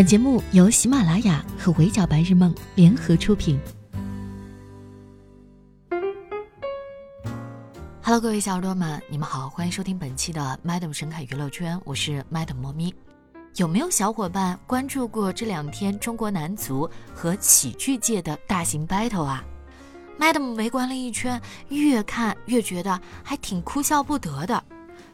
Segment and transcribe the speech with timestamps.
[0.00, 3.60] 本节目由喜马拉雅和围剿白日梦联合出品。
[8.00, 12.94] Hello，各位小耳朵们，你们好，欢迎收听本期的 Madam 神侃娱乐圈，我是 Madam 猫咪。
[13.56, 19.44] 有没有小伙伴关注过这两天中国男足和喜剧界的大型 battle 啊
[20.18, 21.38] ？Madam 围观了一圈，
[21.68, 24.64] 越看越觉得还挺哭笑不得的。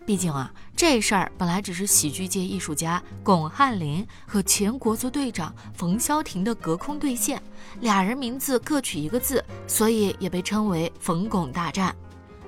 [0.07, 7.42] 毕竟啊，这事儿本来只是喜剧界艺术家巩汉林和前国足队长冯潇霆的隔空对线，
[7.80, 11.95] 俩人名字各取一个字，所以也被称为“冯巩大战”。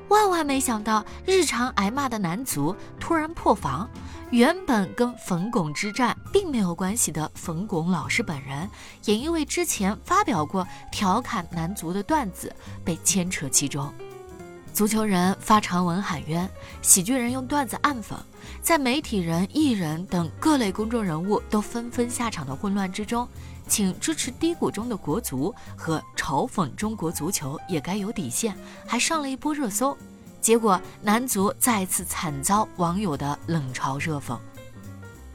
[0.08, 3.90] 万万没想到，日常挨骂的男足突然破防。
[4.30, 8.70] 原本跟冯巩之战并没有关系的冯巩老师本人，
[9.04, 12.54] 也因为之前发表过调侃男足的段子，
[12.84, 13.92] 被牵扯其中。
[14.72, 16.48] 足球人发长文喊冤，
[16.82, 18.14] 喜剧人用段子暗讽，
[18.62, 23.26] 在媒体人、艺人等各类公众人物都纷纷下场的混乱之中，
[23.66, 29.96] 请支持低谷中的国足和嘲讽中国足球也该有底线，还上了一波热搜。
[30.40, 34.38] 结果男足再次惨遭网友的冷嘲热讽。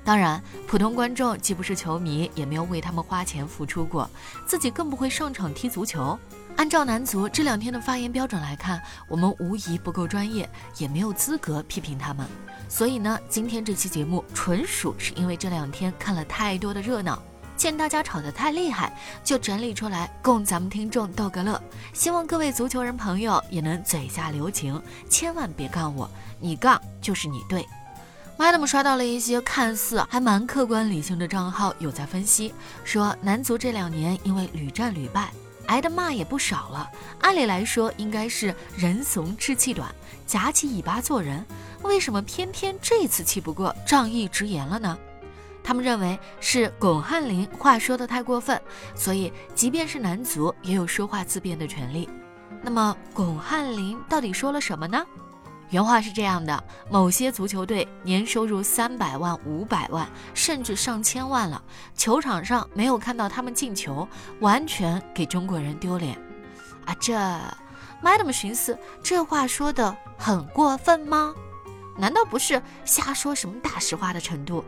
[0.06, 4.10] 当然，普通观众既不是球迷，也没有为他们花钱付出过，
[4.46, 6.18] 自己更不会上场踢足球。
[6.56, 12.26] 按照男足这两天的发言标准来看，我们无疑不够专业，也没有资格批评他们。
[12.70, 17.22] 所以呢，今天这期节目纯属是因为这两天看了太多的热闹，
[17.58, 21.62] 见大家吵得太厉害，就整理出来供咱们听众逗个乐。
[21.92, 26.10] 希望各位足球人朋友也能嘴下留情，千万别杠我，
[26.40, 27.68] 你杠就是你对。
[28.38, 35.32] Madam 刷到了一些看似还蛮客观理性的账号，有在分析说，男足这两年因为屡战屡败。
[35.68, 36.90] 挨的骂也不少了，
[37.22, 39.94] 按理来说应该是人怂志气短，
[40.26, 41.46] 夹起尾巴做人，
[41.82, 44.98] 为什么偏偏这次气不过，仗义直言了呢？
[45.64, 48.62] 他们认为是巩汉林话说的太过分，
[48.96, 52.10] 所以即便是男足也有说话自辩的权利。
[52.62, 55.06] 那么巩汉林到底说了什么呢？
[55.74, 61.60] 原话是这样的：某些足球队年收入三百万、五百万，甚至上千万了，
[61.96, 64.08] 球场上没有看到他们进球，
[64.40, 66.16] 完全给中国人丢脸
[66.86, 66.96] 啊！
[67.02, 67.16] 这
[68.04, 71.34] ，Madam 寻思，这话说的很过分吗？
[71.98, 74.64] 难道不是瞎说什么大实话的程度？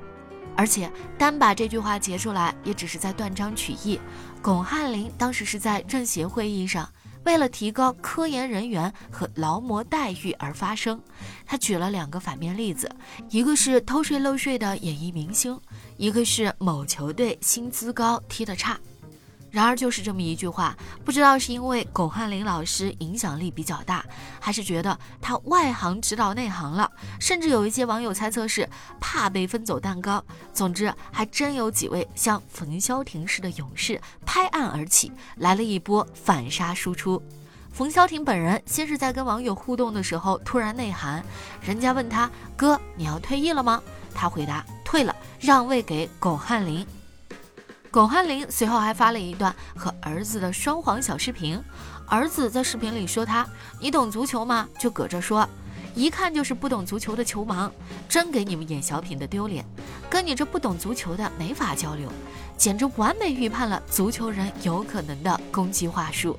[0.57, 4.01] 而且单把这句话截出来，也只是在断章取义。
[4.41, 6.89] 巩汉林当时是在政协会议上。
[7.25, 11.00] 为了提高科研人员和劳模待遇而发生，
[11.46, 12.90] 他举了两个反面例子，
[13.30, 15.59] 一个是偷税漏税的演艺明星，
[15.97, 18.80] 一个是某球队薪资高踢得差。
[19.55, 24.05] 然而，就是这么一句话，不知道是因为巩汉林老师影响力比较大，
[24.38, 30.21] 还是觉得他外行指导内行了，甚至有一些网友猜测是怕被分走蛋糕。
[30.53, 37.23] 总之，还真有几位像冯潇霆似的勇士拍案而起，来了一波反杀输出。
[37.71, 41.23] 冯潇霆本人先是在跟网友互动的时候突然内涵，
[41.61, 43.81] 人家问他哥你要退役了吗？
[44.13, 46.85] 他回答退了，让位给巩汉林。
[47.95, 51.57] 巩汉林随后还发了一段和儿子的双簧小视频，
[52.09, 53.47] 儿子在视频里说他
[53.79, 55.47] ：“你懂足球吗？”就搁这说，
[55.95, 57.72] 一看就是不懂足球的球盲，
[58.09, 59.63] 真给你们演小品的丢脸，
[60.09, 62.11] 跟你这不懂足球的没法交流，
[62.57, 66.38] 简直完美预判了足球人有可能的攻击话术。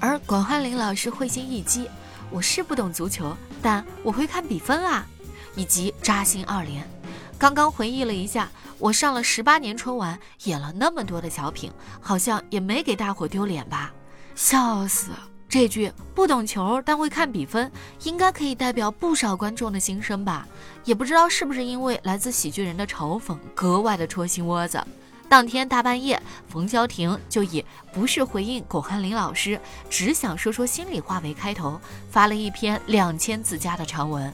[0.00, 1.88] 而巩汉林老师会心一击
[2.32, 5.06] ：“我是不懂足球，但我会看比分啊！”
[5.54, 6.84] 以及扎心二连。
[7.38, 8.48] 刚刚回忆了一下。
[8.78, 13.90] 我上了十八年春晚，演了那么多的小品，好像也没给大伙丢脸吧？
[14.34, 15.12] 笑死！
[15.48, 20.46] 这句不懂球但会看比分，应该可以代表不少观众的心声吧？
[20.84, 24.78] 也不知道是不是因为来自喜剧人的嘲讽，格外的戳心窝子。
[25.26, 27.64] 当天大半夜，冯潇霆就以
[27.94, 29.58] 不是回应巩汉林老师，
[29.88, 31.80] 只想说说心里话为开头，
[32.10, 34.30] 发了一篇两千字加的长文。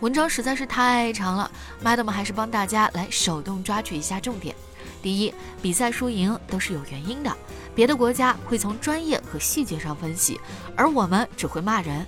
[0.00, 1.50] 文章实在是太长了
[1.82, 4.54] ，Madam 还是帮大家来手动抓取一下重点。
[5.02, 7.36] 第一，比赛输赢都是有原因的，
[7.74, 10.40] 别的国家会从专业和细节上分析，
[10.76, 12.06] 而我们只会骂人。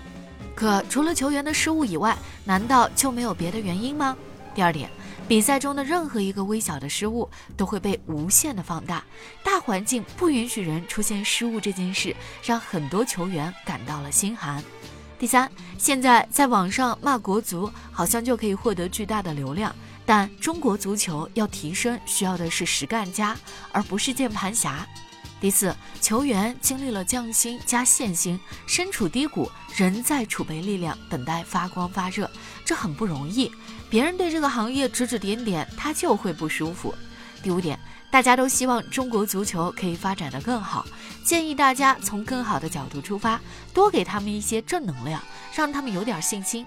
[0.54, 4.16] 可除了球员的失误以外，难道就没有别的原因吗？
[4.54, 4.88] 第二点，
[5.26, 9.02] 比赛中的任何一个微小的失误都会被无限的放大，
[9.42, 12.14] 大环境不允许人出现失误这件事，
[12.44, 14.62] 让很多球员感到了心寒。
[15.20, 19.70] 第三，现在在网上骂国足，好像就可以获得巨大的流量。
[20.06, 23.37] 但中国足球要提升，需要的是实干家，
[23.70, 24.87] 而不是键盘侠。
[25.38, 32.28] 第四，球员经历了降薪加限薪，身处低谷，仍在储备力量，等待发光发热，
[32.64, 33.52] 这很不容易。
[33.90, 36.94] 别人对这个行业指指点点，他就会不舒服。
[37.42, 37.78] 第五点，
[38.10, 40.84] 大家都希望中国足球可以发展的更好，
[41.25, 43.40] 建议大家从更好的角度出发，
[43.72, 45.22] 多给他们一些正能量，
[45.54, 46.66] 让他们有点信心。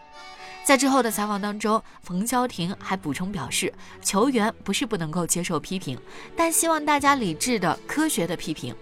[0.64, 6.00] 在之后的采访当中，冯潇霆还补充表示，球员不是不能够接受批评，
[6.36, 8.74] 但希望大家理智的、科学的批评。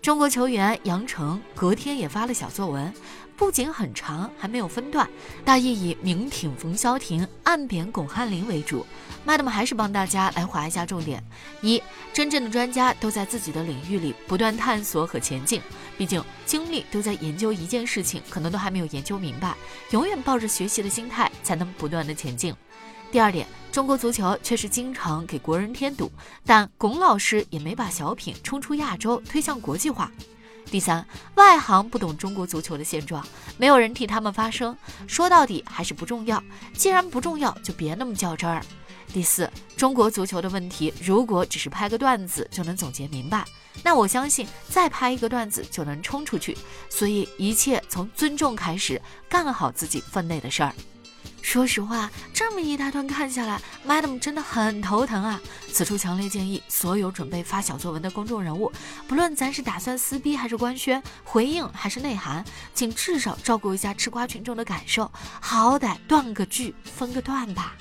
[0.00, 2.92] 中国球员杨成隔天也发了小作文。
[3.36, 5.08] 不仅很长，还没有分段，
[5.44, 8.84] 大意以明挺冯潇霆、暗贬巩汉林为主。
[9.26, 11.22] Madam 还是帮大家来划一下重点：
[11.60, 15.60] 一，真正的专家都在自己的领域里不断探索和前进，
[15.98, 19.54] 毕竟精力都在研究一件事情，可能都还没有研究明白，
[19.90, 22.54] 永远抱着学习的心态，才能不断的前进。
[23.12, 26.10] 第二点，中国足球确实经常给国人添堵，
[26.44, 30.10] 但巩老师也没把小品冲出亚洲，推向国际化。
[30.70, 33.26] 第三，外行不懂中国足球的现状，
[33.56, 34.76] 没有人替他们发声。
[35.06, 36.42] 说到底还是不重要，
[36.74, 38.62] 既然不重要，就别那么较真儿。
[39.12, 43.44] 第四，中国足球的问题，如果只是拍个段子就能总结明白，
[43.84, 46.58] 那我相信再拍一个段子就能冲出去。
[46.90, 50.74] 所以一切从尊重开始，干好自己分内的事儿。
[51.46, 55.40] 说实话，这么一大段看下来，Madam 真的很头疼啊！
[55.72, 58.70] 此处强烈建议所有准备发小作文的公众人物，
[59.06, 62.44] 不论咱是打算撕逼还是官宣，回应还是内涵，
[62.74, 65.08] 请至少照顾一下吃瓜群众的感受，
[65.40, 67.76] 好歹断个句，分个段吧。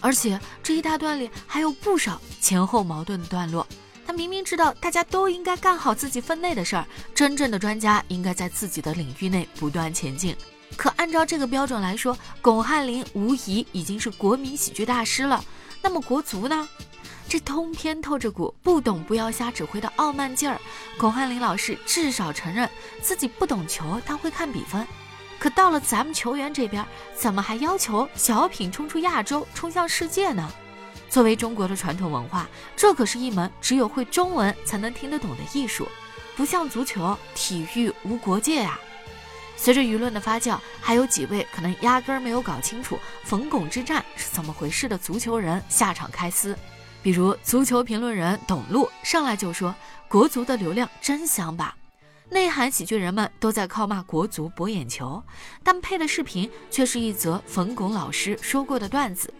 [0.00, 3.64] 而且这一大段里还有不少前后矛盾的段落，
[4.04, 6.84] 他明明知道大家都应该干好自己分内的事儿，
[7.14, 10.36] 真正的专家应该在自己的领域内不断前进。
[10.76, 15.44] 可按照这个标准来说，巩汉林无疑已经是国民喜剧大师了。
[15.82, 16.68] 那么国足呢？
[17.28, 20.60] 这通篇透着股不懂不要瞎指挥的傲慢劲儿。
[20.98, 22.68] 巩汉林老师至少承认
[23.00, 24.86] 自己不懂球，但会看比分。
[25.38, 26.84] 可到了咱们球员这边，
[27.14, 30.50] 怎么还要求小品冲出亚洲，冲向世界呢？
[31.08, 35.88] 作为中国的传统文化，这可是一门只有会中文才能听得懂的艺术，
[36.36, 38.78] 不像足球，体育无国界呀。
[39.60, 46.58] 随着舆论的发酵，还有几位可能压根儿没有搞清楚冯巩之战是怎么回事的足球人下场开撕，
[47.02, 49.74] 比如足球评论人董路上来就说
[50.08, 51.76] ：“国足的流量真香吧？”
[52.30, 55.22] 内涵喜剧人们都在靠骂国足博眼球，
[55.62, 59.30] 但配的视频却是一则冯巩老师说过的段子，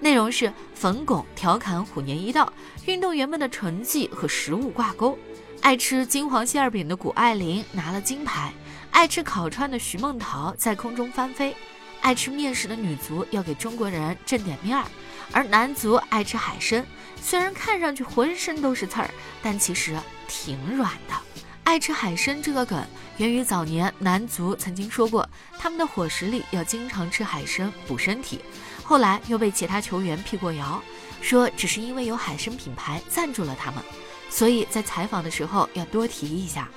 [0.00, 2.52] 内容是冯巩调侃虎年一到，
[2.86, 5.16] 运动员们的成绩和食物挂钩，
[5.60, 8.52] 爱吃金黄馅饼的谷爱凌拿了金牌。
[8.90, 11.54] 爱吃烤串的徐梦桃在空中翻飞，
[12.00, 14.84] 爱吃面食的女足要给中国人挣点面儿，
[15.32, 16.84] 而男足爱吃海参，
[17.22, 19.96] 虽然看上去浑身都是刺儿，但其实
[20.26, 21.14] 挺软的。
[21.62, 22.82] 爱吃海参这个梗
[23.18, 28.40] 源于早年男足曾经说过，他们的伙食里要经常吃海参补身体，
[28.82, 30.82] 后来又被其他球员辟过谣，
[31.20, 33.84] 说只是因为有海参品牌赞助了他们，
[34.28, 36.68] 所以在采访的时候要多提一下。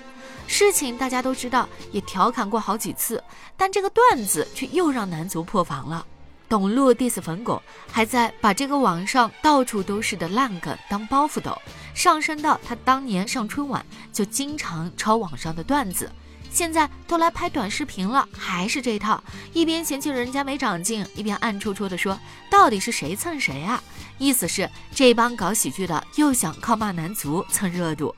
[0.51, 3.23] 事情大家都知道，也调侃过好几次，
[3.55, 6.05] 但这个段子却又让男足破防了。
[6.49, 7.59] 董路 diss 冯巩，
[7.89, 11.57] 还在把这个网上到处都是的烂梗当包袱抖，
[11.93, 16.11] 上升到他当年上春晚就经常抄网上的段子，
[16.51, 19.23] 现在都来拍短视频了，还是这套，
[19.53, 22.19] 一边嫌弃人家没长进，一边暗戳戳的说，
[22.49, 23.81] 到底是谁蹭谁啊？
[24.17, 28.13] 意思是这帮搞喜剧的又想靠骂男足蹭热度。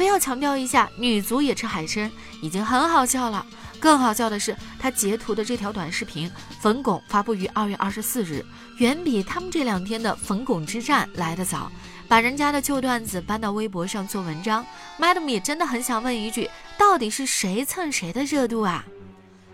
[0.00, 3.44] 非要强调一下，女足也吃海参，已经很好笑了。
[3.78, 8.42] 更好笑的是，他截图的这条短视频，冯巩发布于二月二十四日，
[8.78, 11.70] 远比他们这两天的冯巩之战来得早，
[12.08, 14.64] 把人家的旧段子搬到微博上做文章。
[14.98, 18.82] Madam 也真的很想问一句，到底是谁蹭谁的热度啊？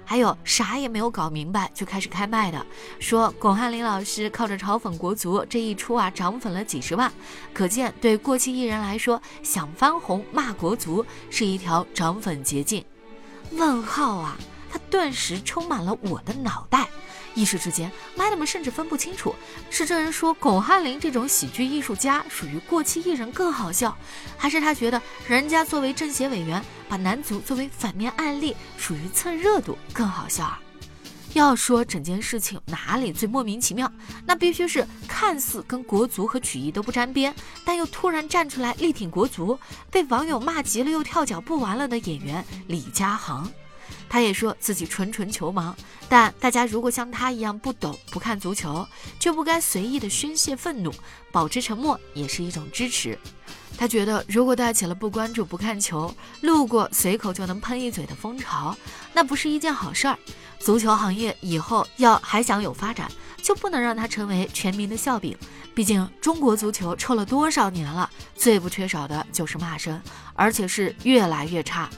[0.07, 2.65] 还有啥也没有搞明白就开始开麦的，
[2.99, 7.13] 说巩汉林老师靠着嘲讽国足这一出啊涨粉了几十万，
[7.53, 12.83] 可见对过气艺人来说，想翻红骂国足是一条涨粉捷径。
[13.51, 14.39] 问号啊！
[14.71, 16.89] 他顿时充满了我的脑袋。
[17.37, 19.35] 一时之间，Madam 甚至分不清楚，
[19.71, 23.97] 是这人说巩汉林这种喜剧艺术家属于过气艺人更好笑，
[24.37, 30.61] 还是他觉得人家作为政协委员把男足作为反面案例属于蹭热度更好笑啊？
[31.35, 33.93] 要说整件事情哪里最莫名其妙，
[34.25, 39.59] 那必须是看似跟国足和曲艺都不沾边，但又突然站出来力挺国足，
[39.90, 43.47] 被网友骂急了又跳脚不玩了的演员李佳航。
[44.09, 45.75] 他也说自己纯纯球盲，
[46.09, 48.87] 但大家如果像他一样不懂不看足球，
[49.19, 50.93] 就不该随意的宣泄愤怒，
[51.31, 53.19] 保持沉默也是一种支持。
[53.79, 58.75] 他觉得，如果带起了不关注不看球，路过随口就能喷一嘴的风潮，
[59.13, 60.19] 那不是一件好事儿。
[60.59, 63.11] 足球行业以后要还想有发展，
[63.43, 65.37] 就不能让它成为全民的笑柄，
[65.75, 70.01] 毕竟中国足球臭了多少年了，最不缺少的就是骂声，
[70.35, 71.91] 而且是越来越差。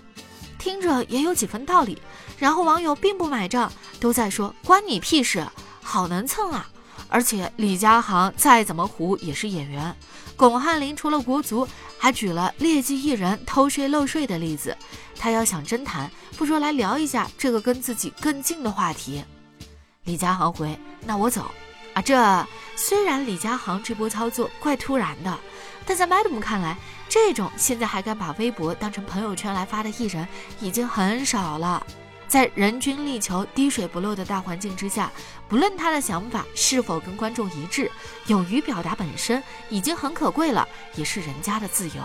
[0.58, 1.96] 听着也有几分道理。
[2.38, 5.46] 然后网友并不买账，都在说关你屁事，
[5.82, 6.68] 好能蹭啊！
[7.08, 9.96] 而且李佳航再怎么糊也是演员，
[10.36, 11.66] 巩汉林除了国足，
[11.98, 14.76] 还举了劣迹艺人偷税漏税的例子。
[15.18, 19.24] 他要想真谈，不如来聊一下这个跟自己更近的话题。
[20.04, 21.50] 李佳航回：“那我走
[21.94, 22.46] 啊。”这
[22.76, 25.38] 虽然李佳航这波操作怪突然的，
[25.86, 26.76] 但在 Madam 看来，
[27.08, 30.26] 这种现在还敢把微博当成朋友圈来发的艺人
[30.60, 31.84] 已经很少了。
[32.26, 35.10] 在人均力求滴水不漏的大环境之下，
[35.48, 37.90] 不论他的想法是否跟观众一致，
[38.26, 42.02] 勇于表达本身已经很可贵了，也是人家的自由。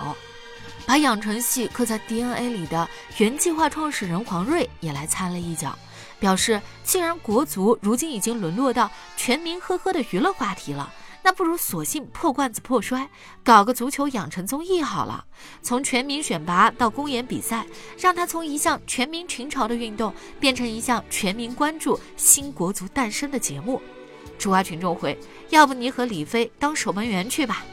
[0.86, 5.77] 把养成系刻在 DNA 里的原计划创始人黄睿也来掺了一脚，
[6.20, 10.89] 表示既然国足如今已经沦落到全民呵呵的娱乐话题了。
[11.24, 13.10] 那不如索性破罐子破摔，
[13.44, 15.25] 搞个足球养成综艺好了。
[15.62, 17.65] 从全民选拔到公演比赛，
[17.98, 23.82] 让它从一项全民群嘲的运动变成一项全民关注新国足诞生的节目。
[24.38, 25.18] 主啊群众回，
[25.50, 27.63] 要不你和李飞当守门员去吧。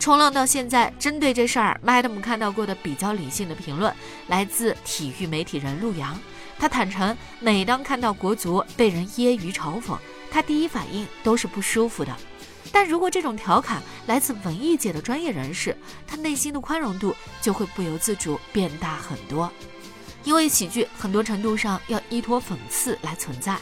[0.00, 3.92] 冲浪到现在，针对这事儿，Madam 看到过的比较理性的评论
[4.28, 6.18] 来自体育媒体人陆阳。
[6.58, 9.98] 他坦诚，每当看到国足被人揶揄嘲讽，
[10.30, 12.16] 他第一反应都是不舒服的。
[12.72, 19.50] 但如果这种调侃来自文艺界的专业人士，他内心的宽容度就会不由自主变大很多。
[20.24, 23.58] 因为喜剧很多程度上要依托讽刺来存在。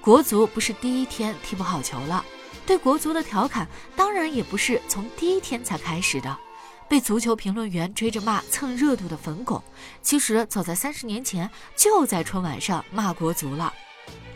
[0.00, 2.24] 国足不是第一天踢不好球了，
[2.66, 6.36] 对国足的调侃当然也不是从第一天才开始的。
[6.88, 9.62] 被足球评论员追着骂蹭热度的冯巩，
[10.02, 13.72] 其实早在三十年前就在春晚上骂国足了。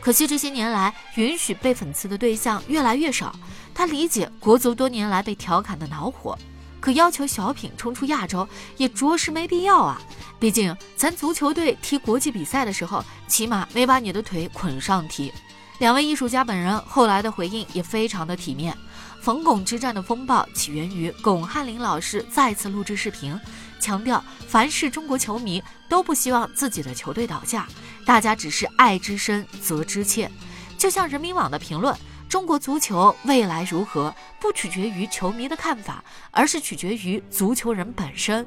[0.03, 3.33] 可惜这些年来，允许被讽刺的对象越来越少。
[3.73, 6.37] 他理解国足多年来被调侃的恼火，
[6.81, 8.45] 可要求小品冲出亚洲
[8.75, 10.01] 也着实没必要啊！
[10.41, 15.31] 毕竟咱足球队踢国际比赛的时候，起码没把你的腿捆上踢。
[15.79, 18.77] 两位艺术家本人后来的回应也非常的体面。
[19.21, 23.39] 冯巩之战的风暴起源于巩汉林老师再次录制视频，
[23.79, 27.65] 强调凡是中国球迷都不希望自己的球队倒下。
[28.05, 30.29] 大家只是爱之深责之切，
[30.77, 31.95] 就像人民网的评论
[32.27, 38.45] ：“中国足球未来如何，不取决于球迷的看法，而是取决于足球人本身。”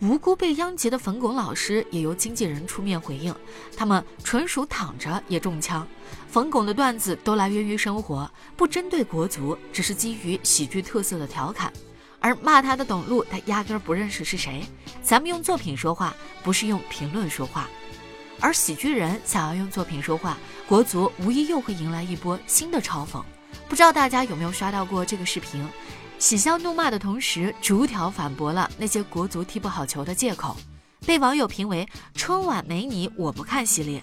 [0.00, 3.34] 无辜被殃及的冯巩老师也由经纪人出面回应
[3.76, 5.86] ：“他们纯属躺着也中枪。
[6.26, 11.70] 冯巩的段子都来源于生活，不针对国足，只是基于喜剧特色的调侃。
[12.18, 14.62] 而骂他的董路，他压根儿不认识是谁。
[15.02, 17.68] 咱们用作品说话，不是用评论说话。”
[18.40, 23.22] 而喜剧人想要用作品说话，国足无疑又会迎来一波新的嘲讽。
[23.68, 25.66] 不知道大家有没有刷到过这个视频？
[26.18, 30.56] 喜笑怒骂的同时，逐条反驳了那些国足踢不好球的借口，
[31.06, 34.02] 被网友评为“春晚没你我不看”系列。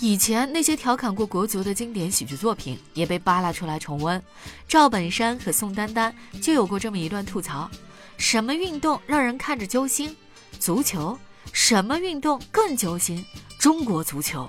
[0.00, 4.22] 以前那些调侃过国足的经典喜剧作品也被扒拉出来重温。
[4.68, 7.68] 赵本山和宋丹丹就有过这么一段吐槽：
[8.16, 10.16] 什么运动让人看着揪心？
[10.60, 11.18] 足球。
[11.50, 13.24] 什么运动更揪心？
[13.58, 14.48] 中国足球，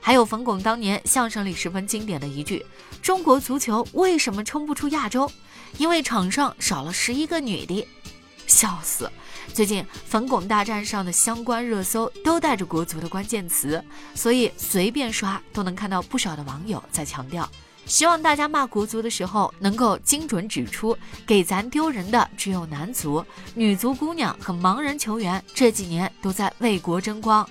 [0.00, 2.66] 还有冯巩当年相声里十分经典的一句
[3.00, 5.30] ：“中国足球为什么冲不出亚洲？
[5.78, 7.86] 因为场上少了十一个女的。”
[8.48, 9.08] 笑死！
[9.54, 17.48] 最近冯巩大战上的相关热搜都带着国足的关键词，所以随便刷都能看到不少的网友在强调。
[17.86, 27.48] 希望大家骂国足的时候，能够精准指出，给咱丢人的只有男足、女足姑娘和盲人球员，这几年都在为国争光。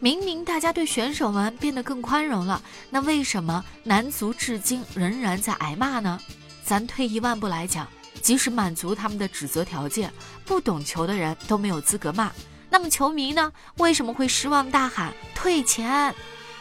[0.00, 6.20] 明明大家对选手们变得更宽容了，那为什么男足至今仍然在挨骂呢？
[6.62, 7.88] 咱退一万步来讲，
[8.22, 10.12] 即使满足他们的指责条件，
[10.44, 12.30] 不懂球的人都没有资格骂。
[12.70, 13.52] 那么球迷呢？
[13.78, 16.14] 为什么会失望大喊退钱？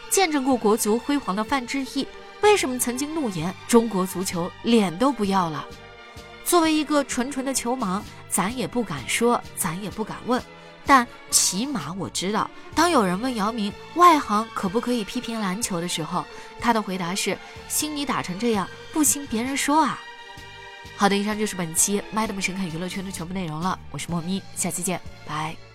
[0.10, 2.08] 见证过国足辉煌的范志毅。
[2.42, 5.66] 为什么曾经怒言中国足球脸都不要了？
[6.46, 10.42] 作为一个纯纯的球盲，咱也不敢说，咱也不敢问。
[10.88, 16.26] 但起码我知道，当有人问姚明外行可不可以批评篮球的时候，
[16.60, 20.00] 他的回答是：心你打成这样，不兴别人说啊。
[20.96, 23.78] 好的，以上就是本期 Madam 神侃娱乐圈的全部内容了。
[23.92, 25.67] 我是莫咪，下期见，拜。